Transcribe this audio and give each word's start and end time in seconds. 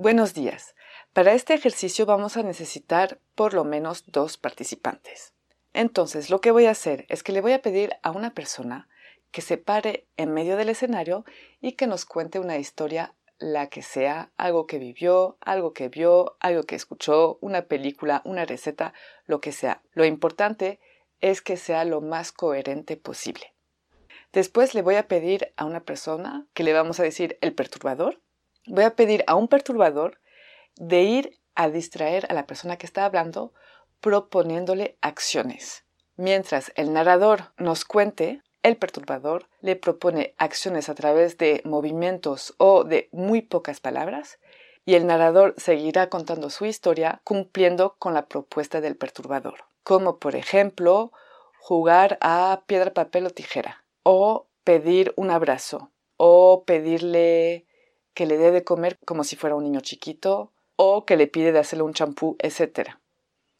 Buenos 0.00 0.32
días. 0.32 0.76
Para 1.12 1.32
este 1.32 1.54
ejercicio 1.54 2.06
vamos 2.06 2.36
a 2.36 2.44
necesitar 2.44 3.18
por 3.34 3.52
lo 3.52 3.64
menos 3.64 4.04
dos 4.06 4.36
participantes. 4.36 5.34
Entonces, 5.72 6.30
lo 6.30 6.40
que 6.40 6.52
voy 6.52 6.66
a 6.66 6.70
hacer 6.70 7.04
es 7.08 7.24
que 7.24 7.32
le 7.32 7.40
voy 7.40 7.50
a 7.50 7.62
pedir 7.62 7.94
a 8.04 8.12
una 8.12 8.32
persona 8.32 8.88
que 9.32 9.40
se 9.40 9.58
pare 9.58 10.06
en 10.16 10.32
medio 10.32 10.56
del 10.56 10.68
escenario 10.68 11.24
y 11.60 11.72
que 11.72 11.88
nos 11.88 12.04
cuente 12.04 12.38
una 12.38 12.58
historia, 12.58 13.16
la 13.38 13.66
que 13.66 13.82
sea, 13.82 14.30
algo 14.36 14.68
que 14.68 14.78
vivió, 14.78 15.36
algo 15.40 15.72
que 15.72 15.88
vio, 15.88 16.36
algo 16.38 16.62
que 16.62 16.76
escuchó, 16.76 17.38
una 17.40 17.62
película, 17.62 18.22
una 18.24 18.44
receta, 18.44 18.94
lo 19.26 19.40
que 19.40 19.50
sea. 19.50 19.82
Lo 19.94 20.04
importante 20.04 20.78
es 21.20 21.42
que 21.42 21.56
sea 21.56 21.84
lo 21.84 22.00
más 22.00 22.30
coherente 22.30 22.96
posible. 22.96 23.52
Después 24.32 24.76
le 24.76 24.82
voy 24.82 24.94
a 24.94 25.08
pedir 25.08 25.52
a 25.56 25.64
una 25.64 25.80
persona 25.80 26.46
que 26.54 26.62
le 26.62 26.72
vamos 26.72 27.00
a 27.00 27.02
decir 27.02 27.36
el 27.40 27.52
perturbador 27.52 28.22
voy 28.68 28.84
a 28.84 28.94
pedir 28.94 29.24
a 29.26 29.34
un 29.34 29.48
perturbador 29.48 30.20
de 30.76 31.02
ir 31.02 31.38
a 31.54 31.68
distraer 31.68 32.26
a 32.30 32.34
la 32.34 32.46
persona 32.46 32.76
que 32.76 32.86
está 32.86 33.04
hablando 33.04 33.52
proponiéndole 34.00 34.96
acciones. 35.00 35.84
Mientras 36.16 36.72
el 36.76 36.92
narrador 36.92 37.52
nos 37.56 37.84
cuente, 37.84 38.42
el 38.62 38.76
perturbador 38.76 39.48
le 39.60 39.76
propone 39.76 40.34
acciones 40.36 40.88
a 40.88 40.94
través 40.94 41.38
de 41.38 41.62
movimientos 41.64 42.54
o 42.58 42.84
de 42.84 43.08
muy 43.12 43.42
pocas 43.42 43.80
palabras 43.80 44.38
y 44.84 44.94
el 44.94 45.06
narrador 45.06 45.54
seguirá 45.58 46.08
contando 46.08 46.50
su 46.50 46.64
historia 46.64 47.20
cumpliendo 47.22 47.96
con 47.98 48.14
la 48.14 48.26
propuesta 48.26 48.80
del 48.80 48.96
perturbador, 48.96 49.66
como 49.82 50.18
por 50.18 50.34
ejemplo 50.34 51.12
jugar 51.60 52.18
a 52.20 52.62
piedra, 52.66 52.94
papel 52.94 53.26
o 53.26 53.30
tijera, 53.30 53.84
o 54.02 54.48
pedir 54.64 55.12
un 55.16 55.30
abrazo, 55.30 55.92
o 56.16 56.64
pedirle 56.64 57.67
que 58.18 58.26
le 58.26 58.36
dé 58.36 58.50
de 58.50 58.64
comer 58.64 58.98
como 59.04 59.22
si 59.22 59.36
fuera 59.36 59.54
un 59.54 59.62
niño 59.62 59.78
chiquito 59.78 60.50
o 60.74 61.06
que 61.06 61.16
le 61.16 61.28
pide 61.28 61.52
de 61.52 61.60
hacerle 61.60 61.84
un 61.84 61.94
champú, 61.94 62.36
etc. 62.40 62.96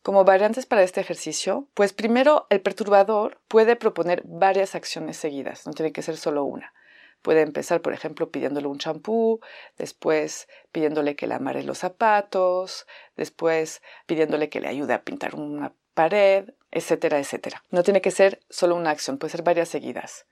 Como 0.03 0.25
variantes 0.25 0.67
para 0.67 0.83
este 0.83 1.01
ejercicio, 1.01 1.69
pues 1.75 1.93
primero 1.93 2.49
el 2.51 2.61
perturbador 2.61 3.41
puede 3.47 3.77
proponer 3.77 4.21
varias 4.25 4.75
acciones 4.75 5.17
seguidas, 5.17 5.65
no 5.65 5.75
tiene 5.75 5.93
que 5.93 6.03
ser 6.03 6.17
solo 6.17 6.43
una. 6.43 6.75
Puede 7.23 7.43
empezar, 7.43 7.83
por 7.83 7.93
ejemplo, 7.93 8.33
pidiéndole 8.33 8.67
un 8.67 8.79
champú, 8.79 9.39
después 9.77 10.49
pidiéndole 10.73 11.15
que 11.15 11.29
le 11.29 11.35
amare 11.35 11.63
los 11.63 11.79
zapatos, 11.79 12.89
después 13.17 13.81
pidiéndole 14.07 14.49
que 14.49 14.61
le 14.61 14.67
ayude 14.67 14.93
a 14.93 15.05
pintar 15.05 15.37
una 15.37 15.73
pared, 15.95 16.53
etcétera, 16.73 17.21
etcétera. 17.21 17.63
No 17.71 17.85
tiene 17.85 18.01
que 18.01 18.11
ser 18.11 18.41
solo 18.51 18.75
una 18.75 18.91
acción, 18.91 19.19
puede 19.19 19.31
ser 19.31 19.43
varias 19.45 19.69
seguidas. 19.69 20.27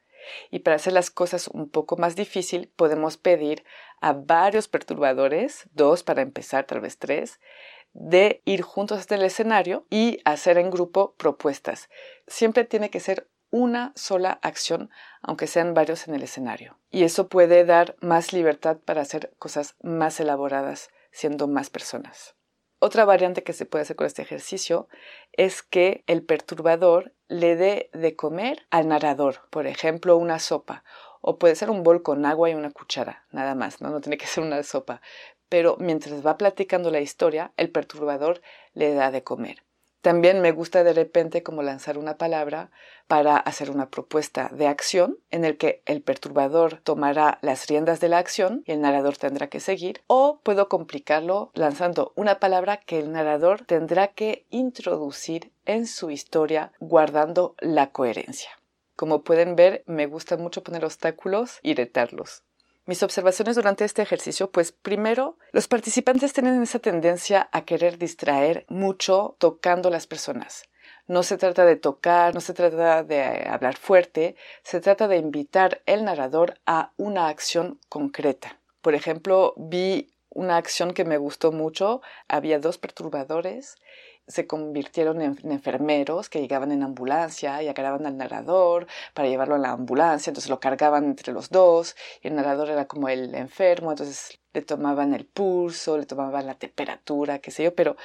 Y 0.50 0.60
para 0.60 0.76
hacer 0.76 0.92
las 0.92 1.10
cosas 1.10 1.48
un 1.48 1.68
poco 1.68 1.96
más 1.96 2.16
difícil, 2.16 2.72
podemos 2.76 3.16
pedir 3.16 3.64
a 4.00 4.12
varios 4.12 4.68
perturbadores, 4.68 5.68
dos 5.72 6.02
para 6.02 6.22
empezar, 6.22 6.64
tal 6.64 6.80
vez 6.80 6.98
tres, 6.98 7.40
de 7.92 8.42
ir 8.44 8.62
juntos 8.62 8.98
hasta 8.98 9.14
el 9.14 9.22
escenario 9.22 9.86
y 9.90 10.20
hacer 10.24 10.58
en 10.58 10.70
grupo 10.70 11.14
propuestas. 11.16 11.88
Siempre 12.26 12.64
tiene 12.64 12.90
que 12.90 13.00
ser 13.00 13.28
una 13.50 13.92
sola 13.94 14.38
acción, 14.42 14.90
aunque 15.22 15.46
sean 15.46 15.72
varios 15.72 16.08
en 16.08 16.14
el 16.14 16.22
escenario. 16.22 16.78
Y 16.90 17.04
eso 17.04 17.28
puede 17.28 17.64
dar 17.64 17.96
más 18.00 18.32
libertad 18.32 18.78
para 18.84 19.00
hacer 19.00 19.34
cosas 19.38 19.76
más 19.82 20.20
elaboradas, 20.20 20.90
siendo 21.10 21.48
más 21.48 21.70
personas. 21.70 22.34
Otra 22.78 23.06
variante 23.06 23.42
que 23.42 23.54
se 23.54 23.64
puede 23.64 23.82
hacer 23.82 23.96
con 23.96 24.06
este 24.06 24.22
ejercicio 24.22 24.88
es 25.32 25.62
que 25.62 26.04
el 26.06 26.22
perturbador 26.22 27.14
le 27.26 27.56
dé 27.56 27.90
de 27.94 28.16
comer 28.16 28.66
al 28.70 28.88
narrador, 28.88 29.48
por 29.50 29.66
ejemplo, 29.66 30.16
una 30.18 30.38
sopa, 30.38 30.84
o 31.22 31.38
puede 31.38 31.56
ser 31.56 31.70
un 31.70 31.82
bol 31.82 32.02
con 32.02 32.26
agua 32.26 32.50
y 32.50 32.54
una 32.54 32.70
cuchara, 32.70 33.24
nada 33.32 33.54
más, 33.54 33.80
no, 33.80 33.88
no 33.88 34.00
tiene 34.00 34.18
que 34.18 34.26
ser 34.26 34.44
una 34.44 34.62
sopa, 34.62 35.00
pero 35.48 35.76
mientras 35.80 36.24
va 36.24 36.36
platicando 36.36 36.90
la 36.90 37.00
historia, 37.00 37.52
el 37.56 37.70
perturbador 37.70 38.42
le 38.74 38.92
da 38.92 39.10
de 39.10 39.24
comer. 39.24 39.65
También 40.06 40.40
me 40.40 40.52
gusta 40.52 40.84
de 40.84 40.92
repente 40.92 41.42
como 41.42 41.64
lanzar 41.64 41.98
una 41.98 42.16
palabra 42.16 42.70
para 43.08 43.38
hacer 43.38 43.72
una 43.72 43.90
propuesta 43.90 44.48
de 44.54 44.68
acción 44.68 45.18
en 45.32 45.44
el 45.44 45.58
que 45.58 45.82
el 45.84 46.00
perturbador 46.00 46.80
tomará 46.84 47.40
las 47.42 47.66
riendas 47.66 47.98
de 47.98 48.08
la 48.08 48.18
acción 48.18 48.62
y 48.66 48.70
el 48.70 48.82
narrador 48.82 49.16
tendrá 49.16 49.48
que 49.48 49.58
seguir 49.58 50.02
o 50.06 50.38
puedo 50.44 50.68
complicarlo 50.68 51.50
lanzando 51.54 52.12
una 52.14 52.38
palabra 52.38 52.76
que 52.76 53.00
el 53.00 53.10
narrador 53.10 53.64
tendrá 53.64 54.06
que 54.06 54.46
introducir 54.50 55.50
en 55.64 55.88
su 55.88 56.12
historia 56.12 56.70
guardando 56.78 57.56
la 57.58 57.90
coherencia. 57.90 58.50
Como 58.94 59.24
pueden 59.24 59.56
ver, 59.56 59.82
me 59.86 60.06
gusta 60.06 60.36
mucho 60.36 60.62
poner 60.62 60.84
obstáculos 60.84 61.58
y 61.64 61.74
retarlos. 61.74 62.44
Mis 62.86 63.02
observaciones 63.02 63.56
durante 63.56 63.84
este 63.84 64.02
ejercicio, 64.02 64.52
pues 64.52 64.70
primero, 64.70 65.36
los 65.50 65.66
participantes 65.66 66.32
tienen 66.32 66.62
esa 66.62 66.78
tendencia 66.78 67.48
a 67.50 67.64
querer 67.64 67.98
distraer 67.98 68.64
mucho 68.68 69.34
tocando 69.40 69.90
las 69.90 70.06
personas. 70.06 70.68
No 71.08 71.24
se 71.24 71.36
trata 71.36 71.64
de 71.64 71.74
tocar, 71.74 72.32
no 72.32 72.40
se 72.40 72.54
trata 72.54 73.02
de 73.02 73.44
hablar 73.48 73.76
fuerte, 73.76 74.36
se 74.62 74.80
trata 74.80 75.08
de 75.08 75.16
invitar 75.16 75.82
el 75.86 76.04
narrador 76.04 76.60
a 76.64 76.92
una 76.96 77.26
acción 77.26 77.80
concreta. 77.88 78.60
Por 78.82 78.94
ejemplo, 78.94 79.54
vi 79.56 80.15
una 80.36 80.56
acción 80.56 80.92
que 80.92 81.04
me 81.04 81.18
gustó 81.18 81.52
mucho. 81.52 82.02
Había 82.28 82.58
dos 82.58 82.78
perturbadores 82.78 83.76
se 84.28 84.46
convirtieron 84.46 85.22
en, 85.22 85.38
enfermeros 85.44 86.28
que 86.28 86.40
llegaban 86.40 86.72
en 86.72 86.82
ambulancia 86.82 87.62
y 87.62 87.68
agarraban 87.68 88.06
al 88.06 88.16
narrador 88.16 88.86
para 89.14 89.28
llevarlo 89.28 89.54
a 89.54 89.58
la 89.58 89.70
ambulancia, 89.70 90.30
entonces 90.30 90.50
lo 90.50 90.60
cargaban 90.60 91.04
entre 91.04 91.32
los 91.32 91.50
dos 91.50 91.96
y 92.22 92.28
el 92.28 92.34
narrador 92.34 92.70
era 92.70 92.86
como 92.86 93.08
el 93.08 93.34
enfermo, 93.34 93.90
entonces 93.90 94.40
le 94.52 94.62
tomaban 94.62 95.14
el 95.14 95.26
pulso, 95.26 95.96
le 95.96 96.06
tomaban 96.06 96.46
la 96.46 96.54
temperatura, 96.54 97.38
qué 97.38 97.50
sé 97.50 97.64
yo, 97.64 97.74
pero 97.74 97.96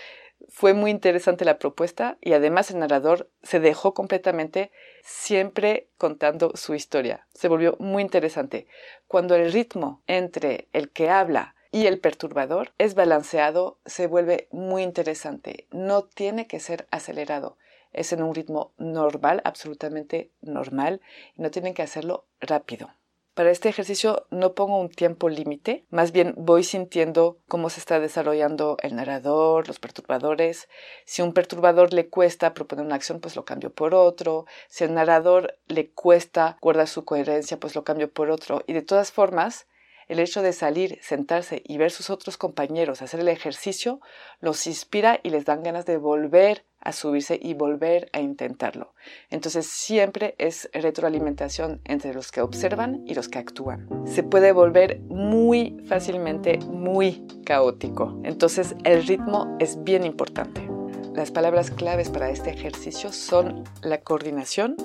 fue 0.49 0.73
muy 0.73 0.91
interesante 0.91 1.45
la 1.45 1.59
propuesta 1.59 2.17
y 2.21 2.33
además 2.33 2.71
el 2.71 2.79
narrador 2.79 3.29
se 3.43 3.59
dejó 3.59 3.93
completamente 3.93 4.71
siempre 5.03 5.87
contando 5.97 6.51
su 6.55 6.73
historia. 6.73 7.27
Se 7.33 7.47
volvió 7.47 7.75
muy 7.79 8.01
interesante. 8.01 8.67
Cuando 9.07 9.35
el 9.35 9.51
ritmo 9.51 10.01
entre 10.07 10.67
el 10.73 10.89
que 10.89 11.09
habla 11.09 11.55
y 11.71 11.87
el 11.87 11.99
perturbador 11.99 12.73
es 12.77 12.95
balanceado, 12.95 13.79
se 13.85 14.07
vuelve 14.07 14.47
muy 14.51 14.83
interesante. 14.83 15.67
No 15.71 16.03
tiene 16.03 16.47
que 16.47 16.59
ser 16.59 16.87
acelerado. 16.91 17.57
Es 17.93 18.13
en 18.13 18.23
un 18.23 18.35
ritmo 18.35 18.73
normal, 18.77 19.41
absolutamente 19.45 20.31
normal, 20.41 21.01
no 21.35 21.51
tienen 21.51 21.73
que 21.73 21.81
hacerlo 21.81 22.25
rápido. 22.39 22.89
Para 23.33 23.51
este 23.51 23.69
ejercicio 23.69 24.27
no 24.29 24.55
pongo 24.55 24.77
un 24.77 24.89
tiempo 24.89 25.29
límite, 25.29 25.85
más 25.89 26.11
bien 26.11 26.33
voy 26.35 26.65
sintiendo 26.65 27.39
cómo 27.47 27.69
se 27.69 27.79
está 27.79 28.01
desarrollando 28.01 28.75
el 28.81 28.93
narrador, 28.97 29.69
los 29.69 29.79
perturbadores. 29.79 30.67
Si 31.05 31.21
un 31.21 31.33
perturbador 31.33 31.93
le 31.93 32.09
cuesta 32.09 32.53
proponer 32.53 32.85
una 32.85 32.95
acción, 32.95 33.21
pues 33.21 33.37
lo 33.37 33.45
cambio 33.45 33.73
por 33.73 33.95
otro. 33.95 34.45
Si 34.67 34.83
al 34.83 34.93
narrador 34.93 35.57
le 35.67 35.91
cuesta 35.91 36.57
guardar 36.61 36.89
su 36.89 37.05
coherencia, 37.05 37.57
pues 37.57 37.73
lo 37.73 37.85
cambio 37.85 38.11
por 38.11 38.29
otro. 38.29 38.63
Y 38.67 38.73
de 38.73 38.81
todas 38.81 39.13
formas, 39.13 39.65
el 40.11 40.19
hecho 40.19 40.41
de 40.41 40.51
salir, 40.51 40.99
sentarse 41.01 41.63
y 41.65 41.77
ver 41.77 41.89
sus 41.89 42.09
otros 42.09 42.37
compañeros 42.37 43.01
hacer 43.01 43.21
el 43.21 43.29
ejercicio 43.29 44.01
los 44.41 44.67
inspira 44.67 45.19
y 45.23 45.29
les 45.29 45.45
dan 45.45 45.63
ganas 45.63 45.85
de 45.85 45.97
volver 45.97 46.65
a 46.81 46.91
subirse 46.91 47.39
y 47.41 47.53
volver 47.53 48.09
a 48.11 48.19
intentarlo. 48.19 48.93
Entonces 49.29 49.67
siempre 49.67 50.35
es 50.37 50.69
retroalimentación 50.73 51.79
entre 51.85 52.13
los 52.13 52.31
que 52.31 52.41
observan 52.41 53.03
y 53.05 53.13
los 53.13 53.29
que 53.29 53.39
actúan. 53.39 53.87
Se 54.05 54.23
puede 54.23 54.51
volver 54.51 54.99
muy 55.01 55.77
fácilmente 55.87 56.57
muy 56.57 57.25
caótico. 57.45 58.19
Entonces 58.23 58.75
el 58.83 59.05
ritmo 59.05 59.55
es 59.59 59.81
bien 59.83 60.03
importante. 60.03 60.67
Las 61.13 61.31
palabras 61.31 61.71
claves 61.71 62.09
para 62.09 62.31
este 62.31 62.49
ejercicio 62.49 63.13
son 63.13 63.63
la 63.81 64.01
coordinación, 64.01 64.75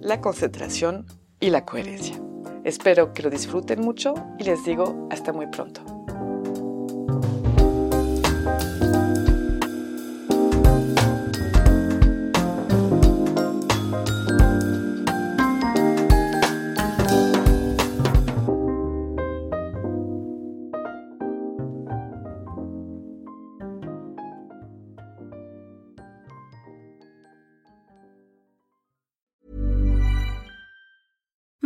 la 0.00 0.20
concentración 0.20 1.06
y 1.40 1.50
la 1.50 1.66
coherencia. 1.66 2.31
Espero 2.64 3.12
que 3.12 3.22
lo 3.22 3.30
disfruten 3.30 3.80
mucho 3.80 4.14
y 4.38 4.44
les 4.44 4.64
digo 4.64 5.08
hasta 5.10 5.32
muy 5.32 5.48
pronto. 5.48 6.01